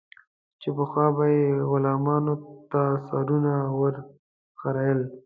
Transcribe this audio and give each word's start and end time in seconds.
چې 0.61 0.69
پخوا 0.77 1.05
به 1.17 1.25
یې 1.35 1.47
غلامانو 1.69 2.35
ته 2.71 2.81
سرونه 3.07 3.53
ور 3.79 3.95
خرئېل. 4.59 5.01